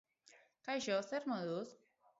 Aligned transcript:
Kaixo 0.69 0.97
zer 1.11 1.31
moduz? 1.35 1.77